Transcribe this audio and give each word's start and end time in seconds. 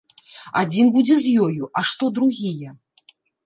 Адзін 0.61 0.89
будзе 0.95 1.19
з 1.21 1.35
ёю, 1.49 1.63
а 1.77 1.87
што 1.93 2.13
другія? 2.19 2.77